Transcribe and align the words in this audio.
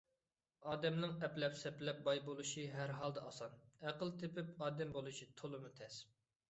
ئادەمنىڭ 0.69 1.11
ئەپلەپ- 1.27 1.57
سەپلەپ 1.59 1.99
باي 2.09 2.21
بولۇشى 2.31 2.65
ھەر 2.79 2.95
ھالدا 3.03 3.27
ئاسان؛ 3.29 3.61
ئەقىل 3.89 4.17
تېپىپ 4.25 4.53
ئادەم 4.69 4.99
بولۇشى 5.01 5.35
تولىمۇ 5.43 5.77
تەس. 5.83 6.03